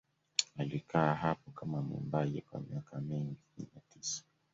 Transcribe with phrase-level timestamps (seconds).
[0.57, 4.23] Alikaa hapo kama mwimbaji kwa miaka mingine tisa.